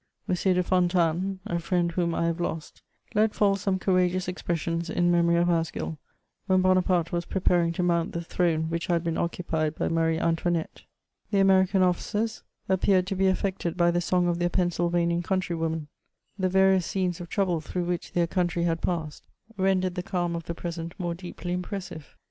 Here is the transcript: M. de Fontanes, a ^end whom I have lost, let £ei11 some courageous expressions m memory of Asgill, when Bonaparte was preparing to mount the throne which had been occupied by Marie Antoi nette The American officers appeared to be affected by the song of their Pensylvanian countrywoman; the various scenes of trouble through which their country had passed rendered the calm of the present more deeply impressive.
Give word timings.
M. 0.27 0.33
de 0.33 0.63
Fontanes, 0.63 1.37
a 1.45 1.53
^end 1.57 1.91
whom 1.91 2.15
I 2.15 2.25
have 2.25 2.39
lost, 2.39 2.81
let 3.13 3.33
£ei11 3.33 3.57
some 3.59 3.77
courageous 3.77 4.27
expressions 4.27 4.89
m 4.89 5.11
memory 5.11 5.35
of 5.35 5.47
Asgill, 5.47 5.97
when 6.47 6.63
Bonaparte 6.63 7.11
was 7.11 7.25
preparing 7.25 7.71
to 7.73 7.83
mount 7.83 8.13
the 8.13 8.23
throne 8.23 8.63
which 8.71 8.87
had 8.87 9.03
been 9.03 9.15
occupied 9.19 9.75
by 9.75 9.89
Marie 9.89 10.17
Antoi 10.17 10.53
nette 10.53 10.81
The 11.29 11.37
American 11.39 11.83
officers 11.83 12.41
appeared 12.67 13.05
to 13.05 13.15
be 13.15 13.27
affected 13.27 13.77
by 13.77 13.91
the 13.91 14.01
song 14.01 14.25
of 14.27 14.39
their 14.39 14.49
Pensylvanian 14.49 15.21
countrywoman; 15.21 15.85
the 16.35 16.49
various 16.49 16.87
scenes 16.87 17.21
of 17.21 17.29
trouble 17.29 17.61
through 17.61 17.83
which 17.85 18.13
their 18.13 18.25
country 18.25 18.63
had 18.63 18.81
passed 18.81 19.21
rendered 19.55 19.93
the 19.93 20.01
calm 20.01 20.35
of 20.35 20.45
the 20.45 20.55
present 20.55 20.95
more 20.97 21.13
deeply 21.13 21.53
impressive. 21.53 22.17